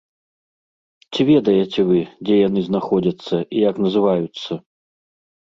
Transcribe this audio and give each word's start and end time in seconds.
Ці 1.11 1.21
ведаеце 1.31 1.79
вы, 1.89 1.99
дзе 2.29 2.35
яны 2.47 2.59
знаходзяцца 2.69 3.35
і 3.43 3.57
як 3.69 3.75
называюцца? 3.87 4.51